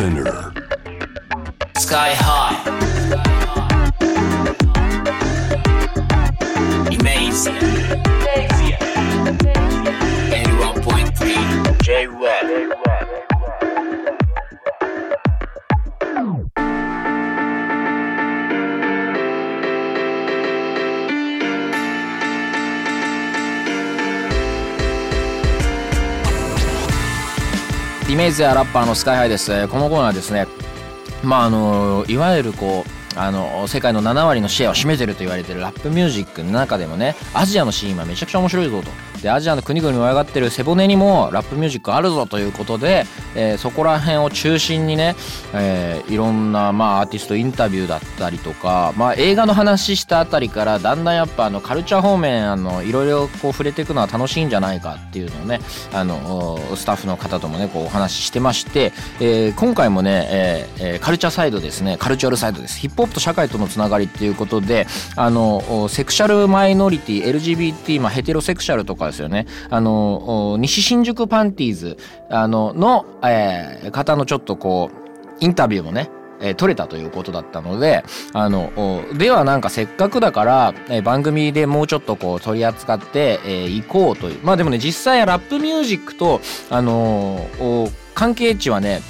[0.00, 0.50] Spinner.
[1.76, 2.56] Sky High
[6.88, 9.59] Amazing 81.3
[28.20, 29.66] メージやラッパーのスカイハイです。
[29.68, 30.46] このコーナーですね
[31.22, 38.90] まああのいわゆるこうあの世界の7割のシェアを占めてると言われてるラップミュージックの中でもねアジアのシーンはめちゃくちゃ面白いぞと。
[39.20, 45.14] でアジアの国々に上がってる背骨にもラップミュージックあるぞということで、えーそこら辺を中心にね、
[45.52, 55.60] えーいろんな、まあ、アーティストインタビューだったりとか、まあ、映画の話したあたりからだんだんやっぱあのカルチャー方面あのいろいろこう触れていくのは楽しいんじゃないかっていうのをね
[55.92, 62.78] あのスタッフの方ともねこうお話ししてまして、えー今回もね、えーえーカルチャーサイドですねカルチュアルサイドです。
[62.78, 71.96] ヒップホップっと社会とのつながりっていうことであのセクシャルマイノリティ LGBT、まあ、ヘテロセクシャルとかですよねあの西新宿パンティーズ
[72.30, 84.40] あのの、えー方のちょっとこうインタビューもねえー撮れたということだったので、あの、ではなんかせっかくだから、えー番組でもうちょっとこう取り扱って、えー行こうという。
[84.42, 89.02] まあでもね、実際ラップミュージックと、あのー関係値はね、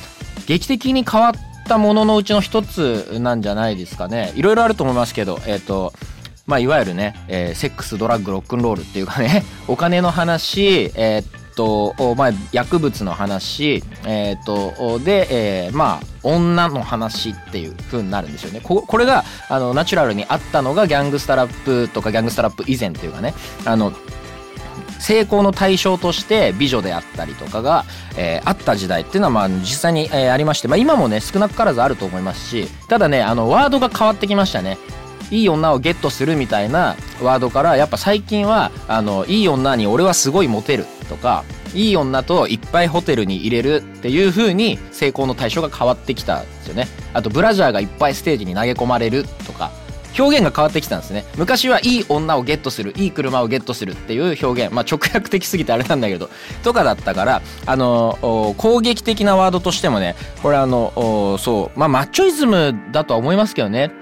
[0.46, 1.32] 劇的に変わっ
[1.70, 4.32] たもののうちの一つなんじゃないですかね。
[4.34, 5.92] いろいろあると思いますけど、えっ、と、
[6.46, 15.28] まあ、いわゆるね、えーセックス、ドラッグ、ロックンロールっていうかね、 お金の話、えーと、まあ、薬物の話、えーっと、で、
[15.66, 18.60] えーまあ、女の話っていう風になるんですよね。
[18.62, 23.92] ここれが、あの、ナチュラルにあったのがギャングスタラップとかギャングスタラップ以前っていうかね、あの、
[25.00, 27.84] 成功の対象として美女であったりとかが、
[28.16, 34.78] えーあった時代っていうのはまあ実際に、えーありまして、まあ、今もね少なからずあると思いますしただねあのワードが変わってきましたね。
[35.30, 46.88] いい女をゲットするみたいなワードからやっぱ最近はあのいい女に俺はすごいモテるとかいい女といっぱいホテルに入れるっていう風に成功の対象が変わってきたんですよね。
[47.12, 49.70] あとブラジャーがいっぱいステージに投げ込まれるとか
[50.18, 51.24] 表現が変わってきたんですね。
[51.36, 54.74] 昔はいい女をゲットするいい車をゲットするっていう表現。
[54.74, 56.30] まあ直訳的すぎてあれなんだけど
[56.62, 63.92] とかだったからあの攻撃的なワードとしてもねこれあのそうまあマッチョイズムだとは思いますけどね。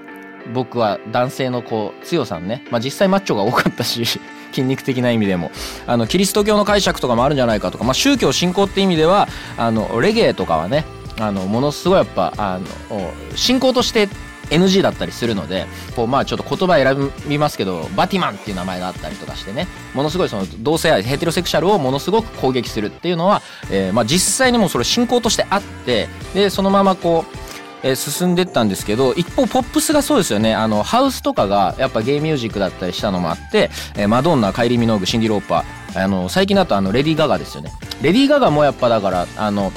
[0.53, 4.03] 僕は男性のこう強さね、まあ、実際マッチョが多かったし
[4.51, 5.51] 筋肉的な意味でも。
[5.85, 9.27] あのキリスト教の解釈とかもあるんじゃないかとか、まあ、宗教信仰って意味では
[9.57, 10.85] あのレゲエとかはね
[11.19, 12.59] あのものすごいやっぱあ
[12.89, 14.09] の信仰として
[14.49, 15.65] NG だったりするので
[15.95, 27.49] こうまあちょっと言葉選びますけどバティマンっていう名前があったりとかしてねものすごいその同性愛ヘテロセクシャルをものすごく攻撃するっていうのは、えーまあ、実際にもそれ信仰としてあってでそのままこう
[27.83, 30.53] え進んでったんですけど一方ポップスがそうですよね。
[30.53, 37.71] あのハウスとかがやっぱゲイミュージックだったりしたのもあって、えマドンナカイリー・ミノーグシンディ・ローパーあの最近だとあのレディー・ガガですよね。
[38.01, 39.71] レディー・ガガもやっぱだからあの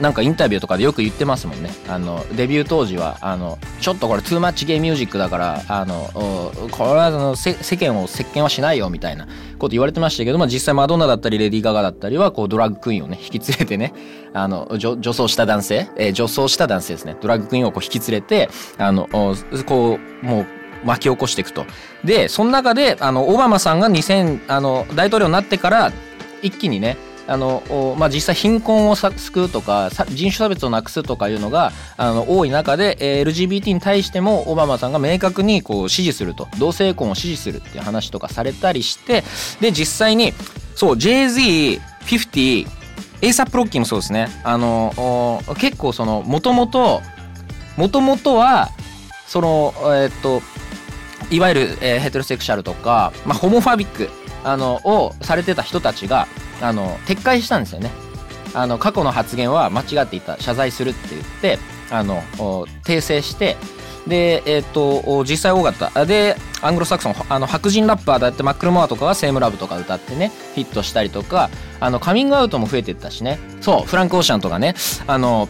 [0.00, 1.70] なんかインタビューとかでよく言ってますもんね。
[1.88, 6.10] あのデビュー当時はあのちょっとこれトゥーマッチゲイミュージックだからあの
[6.70, 9.26] これはのせ世間を席巻はしないよみたいな
[9.58, 13.92] こと言われてましたけど、まあ、実際マドンナだったりレディー・ガガだったりはこうドラッグクイーンをね引き連れてね
[14.32, 17.16] あの女女装した男性、えー女装した男性ですね。
[17.20, 19.08] ドラッグクイーンをこう引き連れてあの
[19.66, 20.46] こうもう
[20.84, 21.66] 巻き起こしていくと。
[22.04, 25.92] でその中であのオバマさんが2000あの大統領になってから
[26.42, 26.96] 一気にね
[27.26, 36.48] あのまあ、実際貧困を救うとか人種差別をなくすとかいうのがあの多い中で、LGBT に対してもオバマさんが明確にこう支持すると。
[36.58, 39.24] 同性婚を支持するっていう話とかされたりして
[39.60, 40.32] で実際に
[40.74, 42.66] そう JZ50
[43.22, 44.28] エイサップロッキーもそうですね。
[44.44, 47.00] あの結構そのもともと
[47.76, 48.68] もともとは
[49.26, 50.42] そのえっと
[51.30, 54.10] いわゆる、ヘテロセクシャルとか、まあ、 homophobic
[54.44, 56.28] あのをされてた人たちが
[56.60, 57.90] あの撤回したんですよね。
[58.54, 60.38] あの過去の発言は間違っていた。
[60.40, 61.58] 謝罪するって言って
[61.90, 63.56] あのお訂正して
[64.06, 66.06] でえっ、とお実際多かった。
[66.06, 71.50] でアングロサクソンあの白人ラッパーだってマックルモアとかはセームラブとか歌ってねヒットしたりとか
[71.80, 73.38] あのカミングアウトも増えていったしね。
[73.60, 73.86] そう。
[73.86, 74.74] フランク・オーシャンとかね。
[75.06, 75.48] あの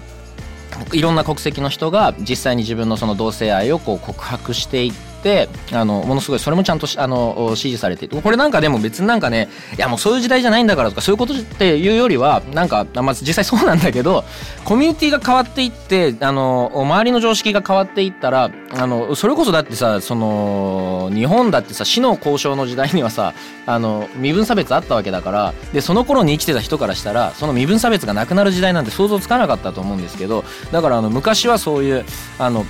[0.93, 4.95] いろんな国籍の人が実際に自分のその同性愛をこう告白していっっ
[5.25, 14.25] てあのものすごいそれもちゃんとあの支持されてこれなんかでも別になんかねいやもうそういう時代じゃないんだからとかそういうことっていうよりはなんか、まあ、実際そうなんだけど
[14.65, 23.33] コミュニティが変わっていってあの周りの常識が変わっていったらあのそれこそだってさその日本だってさ死の交渉の時代にはさ
[23.67, 32.05] あの身分差別あったわけだからでその頃に生きてた人からしたらその身分差別がなくなる時代なんて想像つかなかったと思うんですけどだからあの昔はそういう
[32.39, 32.67] あの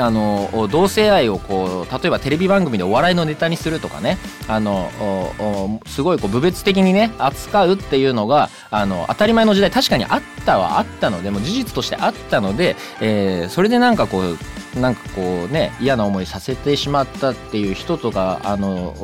[0.00, 4.18] あの同性愛をこう例えばテレビ番組でお笑いのネタにするとかね。
[4.48, 4.90] あの
[5.86, 14.38] すごいこう部別的にね扱うっていうのがあの当たり前の時代確かにあったはあったのでも事実としてあったので、えー、それでなんかこう
[14.76, 18.94] なんかこうね嫌な思いさせてしまったっていう人とかあの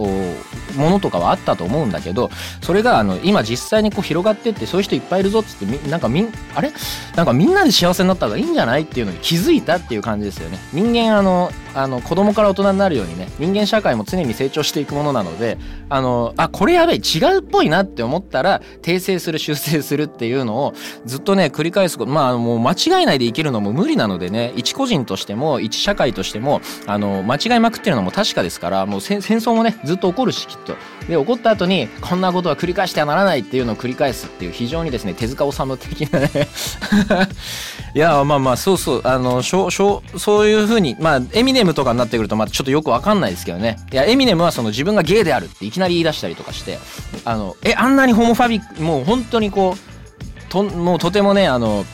[0.76, 2.30] ものとかはあったと思うんだけど
[2.62, 6.72] それがあの今実際にこう広がってってそういう人いっぱいいるぞっつってなんかみんあれ？
[7.16, 8.82] なんかみんなで幸せになった方がいいんじゃない？
[8.82, 10.58] っていうのに気づいたっていう感じですよね。
[10.72, 15.58] 人間あのあの子供から大人になるようにね人間社会も常に成長していくものなので
[15.88, 20.74] あのあこれやべえ違うっぽいなって思ったら訂正する修正するっていうのを
[21.04, 30.76] ずっとね繰り返すことまあもう間違いないでいけるのも無理なのでね一個人としても一社会としてもあの間違いまくってるのも確かですからもう戦争もねずっと起こるしきっと。
[31.06, 36.30] で起こった後にこんなことは繰り返してはならないっていうのを繰り返すっていう非常にですね手塚治虫的なね。
[37.94, 43.76] いやまあまあそうそうあのしょしょそういうふうにまあエミネムとかになってくるとまあちょっとよくわかんないですけどね。
[43.92, 46.78] いやエミネムはその自分がゲイであるっていきなり言い出したりとかして
[47.24, 51.84] あのえあんなにホモファビックもう本当にこうともうとてもねあの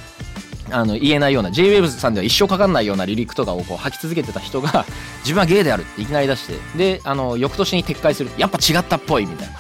[0.71, 4.87] あの言えないような JWAVE さんでは一生かかんないようなリリックとかをこう吐き続けてた人が
[5.23, 8.31] 自分はゲイであるっていきなり出してであの翌年に撤回する。
[8.39, 9.55] やっぱ違ったっぽいみたいな。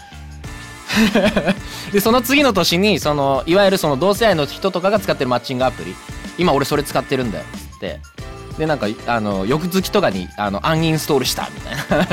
[1.92, 5.94] でその次の年にそのいわゆるその同性愛の人とかが使ってるマッチングアプリ。
[6.38, 8.00] 今俺それ使ってるんだよつって。
[8.58, 12.06] でなんかあの翌月とかにあのアンインストールしたみたいな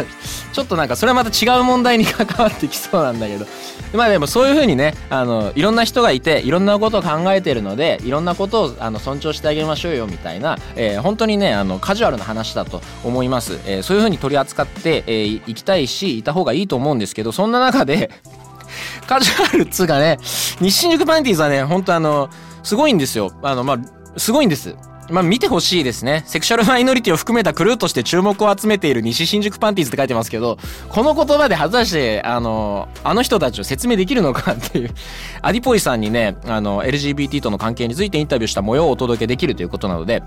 [0.53, 3.45] ちょっとなんかそれはまた違う問題に関わってきそうなんだけど。
[3.93, 18.11] まあでもそういう風にねあのいろんな人がいていろんなことを考えてるのでいろんなことをあの尊重してあげましょうよみたいな、えー、本当にねあのカジュアルな話だと思います、えー、そういう風に取り扱ってい、えー、きたいしいた方がいいと思うんですけどそんな中で
[19.07, 20.19] カジュアルっつうかね
[20.61, 22.29] 日新宿パンティーズはね本当あの
[22.61, 23.31] すごいんですよ。
[23.41, 23.77] あのまあ
[24.17, 24.75] すごいんです。
[25.11, 26.23] まあ見てほしいですね。
[26.25, 30.57] セクシャルマイノリティを含めたクルーとして注目を集めている西新宿パンティーズって書いてますけど、
[30.89, 34.91] この言葉で果たして、あの、あの人たちを説明できるのかっていう、
[35.41, 40.23] アディポイさんにね、あの、LGBT との関係についてインタビューした模様をお届けできるということなので、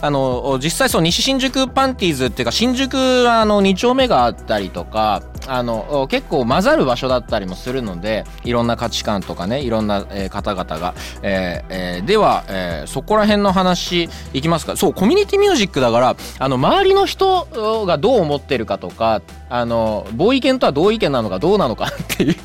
[0.00, 14.76] あの実際そう西新宿パンティーズっていうか新宿はあの2丁目があったりとかあの結構混ざる場所だったりもするのでいろんな価値観とかねいろんな、えー、方々が、えーえー、では、えー、そこら辺の話いきますか。
[14.76, 22.36] そうコミュニティミュージックだからあの周りの人がどう思ってるかとかあの同意見とは同意見なのかどうなのかっていう。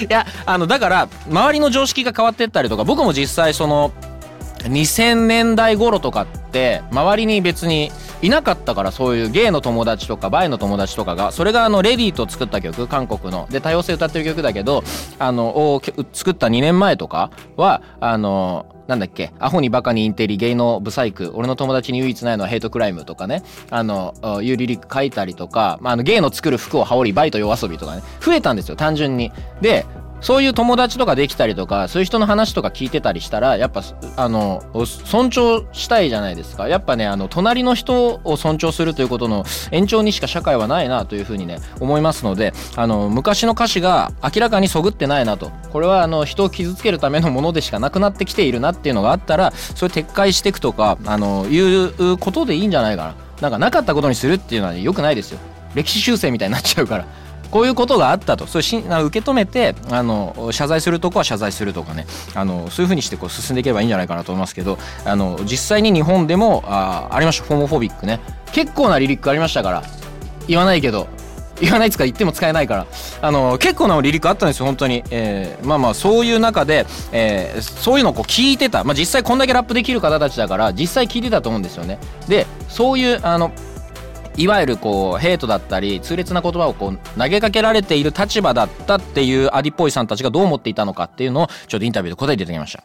[0.00, 3.92] いやあのだから周りの常識が変わってったりとか僕も実際その
[4.68, 7.90] 2000年代頃とかって周りに別に
[8.22, 13.46] いなかったからそういうゲイの友達とかバイの友達とかがそれがあのレディーと作った曲韓国の。
[13.50, 14.82] で多様性歌ってる曲だけど
[15.18, 15.80] あの
[16.12, 23.42] 作った2年前とかはあのなんだっけアホにバカにインテリゲイのブサイク俺の友達に唯一ないのはヘイトクライムとかね。
[23.70, 28.02] あのいうリリック書いたりとか、まあ、あのゲイの作る服を羽織りバイと夜遊びとかね。
[28.20, 29.32] 増えたんですよ単純に。
[29.60, 29.84] で
[30.20, 33.82] そういう友達とかできたりとかそういう人の話とか聞いてたりしたらやっぱ
[34.16, 36.68] あの尊重したいじゃないですか。
[36.68, 45.50] やっぱねあの隣の人を尊重するということの延長にしか社会はないなというふうにね思いますのであの昔の歌詞が明らかにそぐってないなと。
[45.72, 53.26] これはあの人を傷つけるためのものでしかなくなってきているなっていうのがあったらそれ撤回していくとかあのいうことでいいんじゃないかな。
[53.40, 55.38] なんかなかったことにするっていうのは良、くないですよ。
[55.74, 57.06] 歴史修正みたいになっちゃうから。
[57.50, 58.46] こういうことがあったと。
[58.46, 62.06] そうし受け止めてあの謝罪するとこは謝罪するとかね。
[62.34, 67.46] あのそういうふうにしてこう進んでいけばいいんじゃないかなと思いますけどあの実際に日本でもあありました。
[67.46, 68.20] ホモフォビックね。
[68.52, 69.82] 結構なリリックありましたから。
[70.48, 71.08] 言わないけど。
[71.60, 72.86] 言わないつか言っても使えないから。
[73.22, 81.98] あの結構なリリックあったんですよ本当に、えー、まあまあそういう中で、えー、そういうのをこう聞いてた、まあ、実際こんだけラップできる方たちだから実際聞いてたと思うんですよね。
[82.28, 83.52] でそういうあの
[84.36, 92.84] いわゆるこうヘイトだったり痛烈な言葉をこう投げかけられている立場だったっていうアディポイさんたちがどう思っていたのかっていうのをちょっとインタビューで答えていただきました。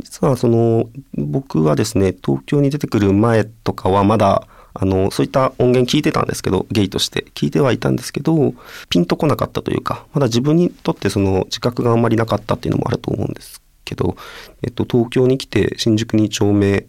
[0.00, 8.54] 実はその僕はですね東京に出てくる前とかはまだあのそういった音源聞いてたんですけどゲイとして聞いてはいたんですけど
[8.88, 14.16] ピンとこなかったというかまだ自分にとってその自覚があんまりなかったっていうのもあると思うんですけど、
[14.62, 16.86] えっと、東京に来て新宿2丁目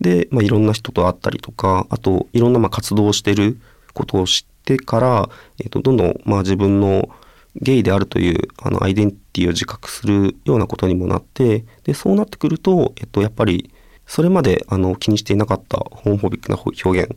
[0.00, 3.58] で、まあ、いろんな人と会ったりとかあといろんなまあ活動をしてる
[3.94, 7.08] ことを知ってから、えっとどんどんまあ自分の
[7.56, 13.70] ゲイであるというあのアイデンティティを自覚するようなことにもなってでそうなってくると、えっと、やっぱり
[14.06, 17.16] それまであの気にしていなかったホームフォビックな表現、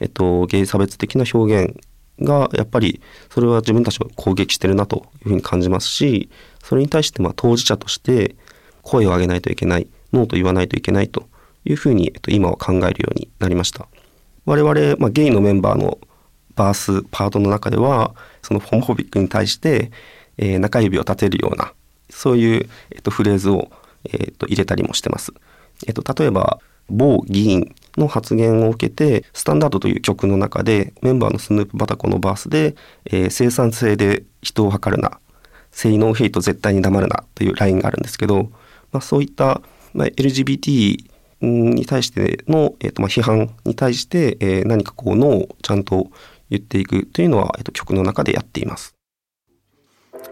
[0.00, 1.76] えっと、ゲイ差別的な表現
[2.20, 6.28] がやっぱりそれは自分たちを攻撃してるなというふうに感じますし
[6.62, 8.36] それに対してまあ当事者として
[8.82, 11.28] 声を上げないといけないノーと言わないといけないと
[11.64, 13.86] いうふうに、えっと、今は考えるようになりました。
[14.44, 15.98] 我々、まあ、ゲイのメンバーの
[16.56, 19.90] バースパートの中ではそのホモフォビックに対して、
[20.36, 21.72] えー中指を立てるような
[22.10, 23.70] そういう、えっと、フレーズを、
[24.04, 25.32] えっと、入れたりもしてます。
[25.86, 32.74] えっと、例えば某議員の発言を受けて「スタンダード」という曲の中でメンバーのスヌープ・バタコのバースで、
[33.06, 35.18] えー生産性で人を測るな
[35.70, 38.50] 性能ヘイト絶対に黙るなというラインがあるんですけど、
[38.92, 39.62] まあ、そういった、
[39.94, 41.11] まあ、LGBT
[41.42, 46.10] に対しての、えーとまあ、批判に対して、えー何かこうノーをちゃんと
[46.50, 48.94] 言っていくというのは、えーと曲の中でやっています。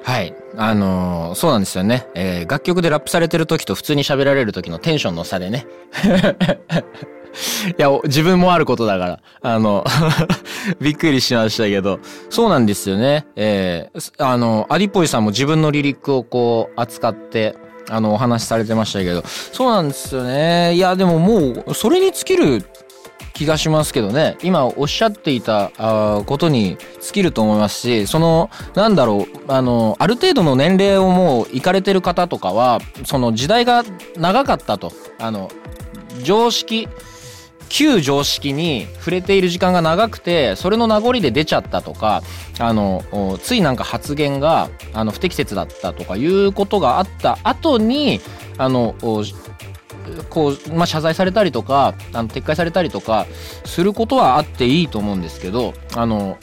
[0.02, 0.34] はい。
[0.56, 2.06] あのーそうなんですよね。
[2.14, 5.66] えー楽曲でラップされてる時と普通に喋られる時のテンションの差でね。
[7.78, 9.20] いや、自分もあることだから。
[9.42, 9.84] あの、
[10.80, 12.00] びっくりしましたけど。
[12.28, 13.26] そうなんですよね。
[13.36, 17.54] えーあの、アディポイさんも自分のリリックをこう、扱って、
[17.90, 19.22] あの、お話しされてましたけど。
[19.26, 20.74] そうなんですよね。
[20.74, 22.64] いや、でももう、それに尽きる
[23.40, 25.70] 気がしますけどね今おっしゃっていた
[26.26, 33.82] ことに尽きると思いますしそのなんだろうあのある程度の年齢をもういかれてる方とかはその時代が
[34.18, 35.50] 長かったとあの
[36.22, 36.86] 常識
[37.70, 42.22] 旧常識に触れている時間が長くてそれの名残で出ちゃったとか
[42.58, 43.02] あの
[43.42, 48.20] ついなんか発言があの不適切だったとかいうことがあった後に
[48.58, 48.94] あの
[50.28, 53.26] こう、まあ、謝罪されたりとかあの撤回されたりとか
[53.64, 56.38] することはあっていいと思うんですけどあの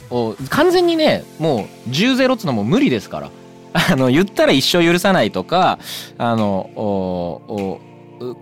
[0.48, 3.30] 完全にねもう10ゼロっつうのも無理ですから。
[3.92, 5.78] あの言ったら一生許さないとか
[6.16, 7.80] あの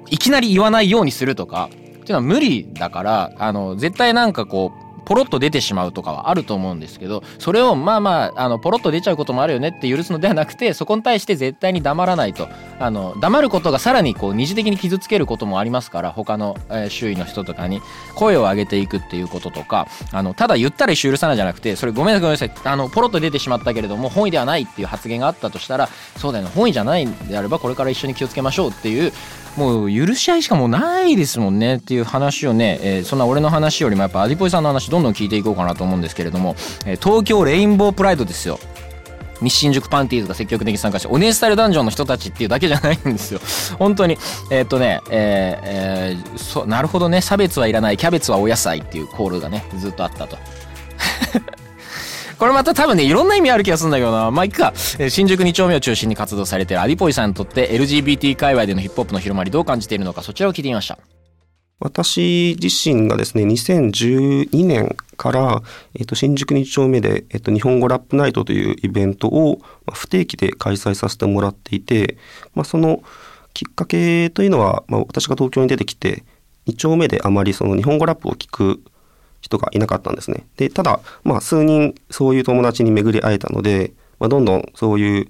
[0.08, 1.68] いきなり言わないようにするとか
[2.06, 12.48] っていうのは無理だからあの絶対なんかこうポロッと出てしまうとかはあると思うんですけどそれをまあまああのポロッと出ちゃうこともあるよねって許すのではなくてそこに対して絶対に黙らないと。
[12.78, 17.80] あの黙ることがさらにこう二次的に傷つけることもありますから他の、えー周囲の人とかに。
[18.14, 29.12] 声を上げていくっていうこととかあのただ言ったら一生許さないじゃなくてそれごめんなさいごめんなさいあのポロッと出てしまったけれども本意ではないっていう発言があったとしたらそうだよね本意じゃないんであればこれから一緒に気をつけましょうっていう
[29.56, 38.58] もう許し合いしかもうないですもんねっていう話をね、えーそんな俺の話よりもやっぱアディポイさんの話どんどん聞いていこうかなと思うんですけれども、えー東京レインボープライドですよ。
[39.42, 43.40] 西新宿パンティーズが積極的に参加してお姉スタルダンジョンの人たちっていうだけじゃないんですよ。
[43.78, 44.16] 本当に
[44.50, 50.38] えーっとねえーえーそうなるほどね差別はいらないキャベツはお野菜っていうコールがねずっとあったと。
[52.38, 54.30] これまた多分ねいろんな意味ある気がするんだけどな。
[54.30, 54.72] まあいくか。
[54.98, 60.98] えー新宿2丁目を中心に活動されているアディポイさんにとって LGBT 界隈でのヒップホップの広まりどう感じているのかそちらを聞いてみました。
[61.78, 65.62] 私自身がですね、2012年から、
[65.94, 69.60] えっと、新宿2丁目で、えっと、日本語ラップナイトというイベントを
[69.92, 72.16] 不定期で開催させてもらっていて、
[72.54, 73.02] まあ、その
[73.52, 76.24] きっかけというのは、まあ、私が東京に出てきて、
[76.66, 78.82] 2丁目であまりその日本語ラップを聞く
[79.46, 80.44] 人がいなかったんですね。
[80.56, 85.28] で、ただ、まあ、数人そういう友達に巡り会えたので、まあ、どんどんそういう、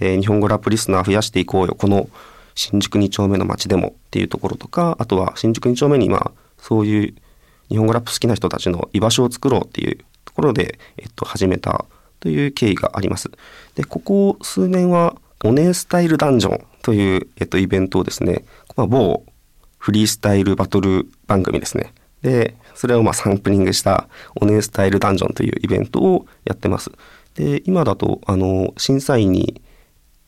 [0.00, 2.08] えー日本語ラップリスナー増やしていこうよ、この
[2.54, 7.14] 新宿2丁目の街でもっていうところとか、あとは新宿2丁目にまあ、そういう
[7.68, 11.86] 日本語ラップ好きな人たちの居場所を作ろうっていうところで、えっと、始めた
[12.20, 13.30] という経緯があります。
[13.74, 18.44] で、ここ数年は、オネスタイルダンジョンという、えっと、イベントをですね、
[18.76, 19.24] まあ、某
[19.78, 21.94] フリースタイルバトル番組ですね。
[22.20, 26.90] で、それをまサンプリングしたオネスタイルダンジョンというイベントをやってます。
[27.34, 29.62] で、今だと、あの、審査員に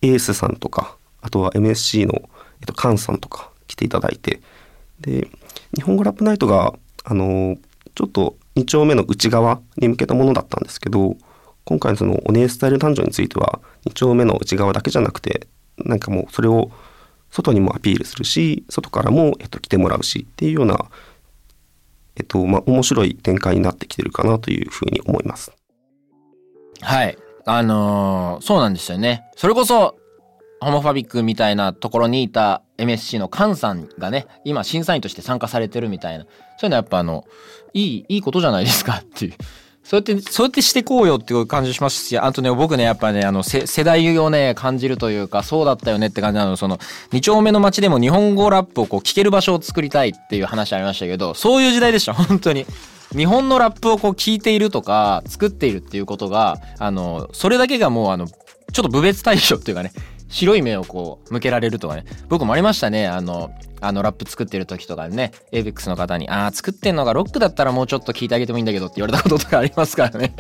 [0.03, 4.41] エースさんとか、あとは MSC の、えっと、カンさんとか来ていただいて、
[5.01, 5.29] で、
[5.75, 7.57] 日本語ラップナイトが、あの、
[7.95, 11.17] ちょっと2丁目の内側に向けたものだったんですけど、
[11.65, 15.47] 今回のそのオネエスタイルダンジョンについては、2丁目の内側だけじゃなくて、
[15.79, 16.71] なんかもうそれを
[17.31, 20.87] 外にもアピールするし、外からも、えっと、来てもらうしっていうような、
[22.17, 25.53] えっと、まあ、面白い展開になってきてるかなというふうに思います。
[26.81, 27.17] はい。
[27.45, 29.25] あのーそうなんですよね。
[29.37, 29.97] それこそ、
[30.61, 36.25] ホモファビックみたいなところにいた MSC の菅さんがね、今審査員として参加されてるみたいな。
[36.25, 37.25] そういうのはやっぱあの、
[37.73, 39.35] いい、いいことじゃないですかっていう。
[39.85, 46.79] そうやって、そうやってしてこうよっていう感じしますし、あとね、僕ね、やっぱね、あの、せ世代をね、感じるというか、そうだったよねって感じなの、その、
[47.13, 52.65] 二丁目の街でも日本語ラップをこう聞ける場所を作りたいっていう話ありましたけど、そういう時代でした、本当に。
[53.17, 59.93] 日本のラップをこう聞いているとか、作っているっていうことが、あの、それだけがもうあの、ちょっと部別対象っていうかね、
[60.33, 63.07] 白い目をこう向けられるとかね僕もありましたね。
[63.07, 63.53] あの
[63.85, 70.35] あのラップ作ってる時とかね ABEX の方に「ああ作ってんのがロックだったらもうちょっと聞いてあげてもいいんだけど」って言われたこととかありますからね。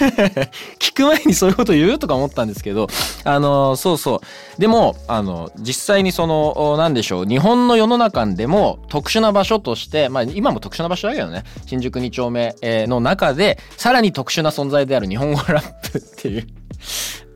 [0.78, 2.86] 聞く前にそういうこと言うとか思ったんですけど
[3.24, 4.22] あのそうそ
[4.56, 4.60] う。
[4.60, 16.46] でもあの実際にその何でしょう日本の世の中でも特殊な場所としてまあ今も特殊な場所だけどね新宿2丁目の中でさらに特殊な存在である日本語ラップっていう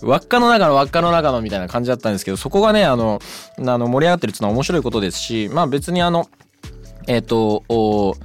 [0.03, 3.21] 輪っかの中の輪っかの中のみたいな感じだったんですけど、そこがね、あの、
[3.59, 6.29] あの盛り上がってるっていうのは面白いことですし、まあ別にあの、
[7.07, 8.17] えっ、ー、と、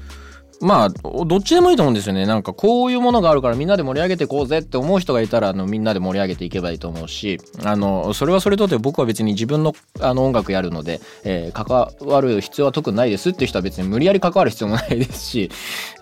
[0.62, 2.26] まあ、どっちでもいいと思うんですよね。
[2.26, 15.50] なんかこういうものがあるからみんなで盛り上げていこうぜって思う人がいたら、あの、みんなで盛り上げていけばいいと思うし、あの、それはそれとって僕は別に自分のあの音楽やるので、えー、関わる必要は特にないですっていう人は別に無理やり関わる必要もないですし、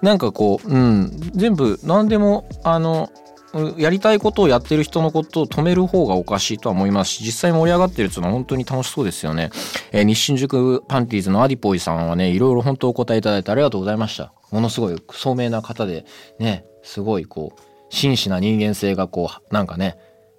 [0.01, 3.11] なんかこう、うん、全部何でも、あの、
[3.77, 9.51] やりたいことをやってる人のことを止める方がおかしいとは思いますし実際盛り上がってるっていうのは本当に楽しそうですよね、
[9.91, 14.33] えー、日新宿パンティーズのアディポイさんはねいろいろ本当お答えいただいてありがとうございました。
[14.51, 16.05] ものすごい聡明な方で
[16.39, 19.97] ねすごいこう真摯な人間性がこうなんかね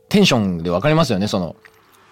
[0.08, 1.56] テンションで分かりますよねその。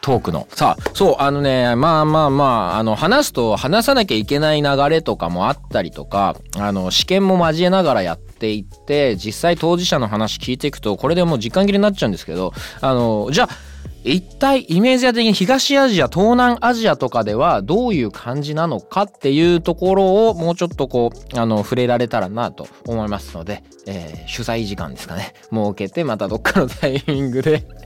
[0.06, 0.46] トークの。
[0.52, 13.75] さあ、そう、あのね、まあまあまあ、あの、話すと話さなきゃいけない流れとかもあったりとか、あの、試験も交えながらやっていって、実際当事者の話聞いていくと、これでもう時間切れになっちゃうんですけど、あの、じゃあ、
[14.06, 25.34] 一体イメージ的に東アジア東南アジアとかではどういう感じなのかっていうところをもうちょっとこうあの触れられたらなと思いますので、えー、取材時間ですかね。
[25.50, 27.64] 設けてまたどっかのタイミングで。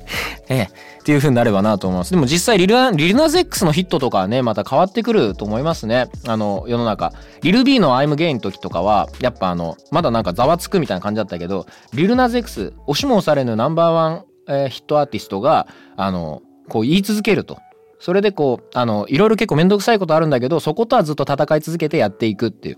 [0.49, 0.71] えー、っ
[1.05, 2.11] ていう風になればなと思います。
[2.11, 6.09] でも実際リルリルナゼックスのヒットとかはねまた変わってくると思いますね。
[6.27, 7.13] あの世の中。
[7.43, 17.59] リル B の I'm Gay の時とかはやっぱあのまだなんかざわつくみたいな感じだったけどリルナゼックス押しも押されぬナンバーワンえー、ヒットアーティストが、あの、こう言い続けると。
[18.01, 22.77] それでこう、あの、いろいろ結構めんどくさいことあるんだけど、そことはずっと戦い続けてやっていくっていう。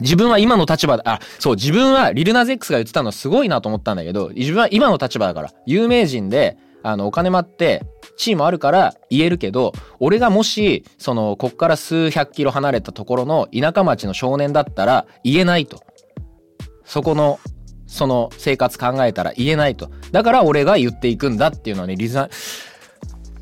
[0.00, 7.82] 自分は今の立場で、あ、そう、自分はリルナゼックスが言ってたのすごいなと思ったんだけど、自分は今の立場だから、有名人で、あの、お金もあって、
[8.16, 15.82] 地位もあるから言えるけど、俺がもし、その、こっから数百キロ離れたところの田舎町の少年だったら言えないと。
[16.84, 17.40] そこの
[17.88, 19.90] その生活考えたら言えないと。
[20.12, 22.28] だから俺が言っていくんだっていうのはね、リズナ、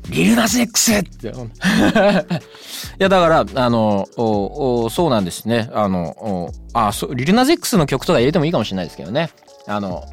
[0.09, 1.29] リルナセックスって。
[1.29, 1.31] い
[2.97, 5.69] や、だから、あの、そうなんですね。
[5.73, 9.29] あの、あそうリルナゼックスの曲とか入れてもいいかもしれないですけどね。
[9.67, 10.05] あの、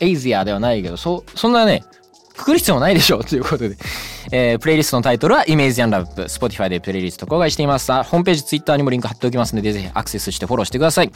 [0.00, 1.84] エイズアではないけど、そ、そんなね、
[2.36, 3.76] くくる必要もないでしょうということで。
[4.32, 6.22] えー、プレイリストのタイトルはイメージアンラップ。
[6.22, 7.92] Spotify でプレイリスト公開しています。
[7.92, 11.12] ホームページ、Twitter にもリンク貼っておきますので、ぜひアクセスしてフォローしてください。